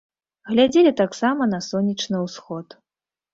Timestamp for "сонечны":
1.67-2.23